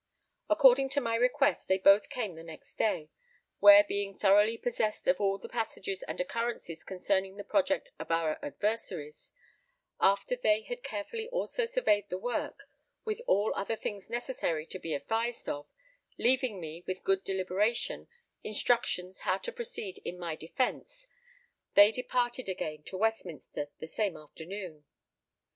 According 0.49 0.89
to 0.93 0.99
my 0.99 1.13
request, 1.13 1.67
they 1.67 1.77
both 1.77 2.09
came 2.09 2.33
the 2.33 2.41
next 2.41 2.73
day; 2.75 3.11
where 3.59 3.83
being 3.83 4.17
throughly 4.17 4.57
possessed 4.57 5.05
of 5.07 5.21
all 5.21 5.37
the 5.37 5.47
passages 5.47 6.01
and 6.01 6.19
occurrences 6.19 6.83
concerning 6.83 7.37
the 7.37 7.43
project 7.43 7.91
of 7.99 8.09
our 8.09 8.43
adversaries, 8.43 9.31
after 9.99 10.35
they 10.35 10.63
had 10.63 10.81
carefully 10.81 11.29
also 11.29 11.67
surveyed 11.67 12.09
the 12.09 12.17
work, 12.17 12.61
with 13.05 13.21
all 13.27 13.53
other 13.53 13.75
things 13.75 14.09
necessary 14.09 14.65
to 14.65 14.79
be 14.79 14.95
advised 14.95 15.47
of, 15.47 15.67
leaving 16.17 16.55
with 16.55 16.61
me, 16.61 16.83
with 16.87 17.03
good 17.03 17.23
deliberation, 17.23 18.07
instructions 18.43 19.19
how 19.19 19.37
to 19.37 19.51
proceed 19.51 19.99
in 20.03 20.17
my 20.17 20.35
defence, 20.35 21.05
they 21.75 21.91
departed 21.91 22.49
again 22.49 22.81
to 22.81 22.97
Westminster 22.97 23.69
the 23.77 23.85
same 23.87 24.17
afternoon. 24.17 24.83